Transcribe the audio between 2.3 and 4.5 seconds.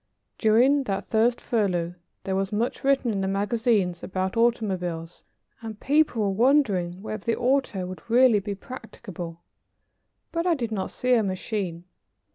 was much written in the magazines about